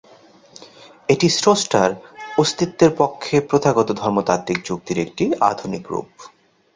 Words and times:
এটি 1.09 1.27
স্রষ্টার 1.31 1.89
অস্তিত্বের 2.37 2.91
পক্ষে 2.97 3.35
প্রথাগত 3.49 3.87
ধর্মতাত্ত্বিক 4.01 4.57
যুক্তির 4.65 4.97
একটি 4.99 5.23
আধুনিক 5.49 5.83
রূপ। 5.89 6.09